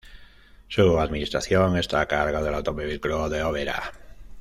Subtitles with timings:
[0.67, 3.93] Su administración, está a cargo del Automóvil Club de Oberá.